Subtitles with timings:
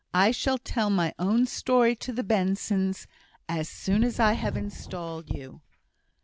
[0.15, 3.05] I shall tell my own story to the Bensons,
[3.47, 5.61] as soon as I have installed you."